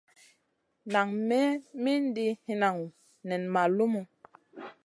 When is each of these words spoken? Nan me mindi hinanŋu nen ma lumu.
Nan 0.91 1.07
me 1.27 1.39
mindi 1.83 2.25
hinanŋu 2.45 2.85
nen 3.27 3.43
ma 3.53 3.63
lumu. 3.75 4.01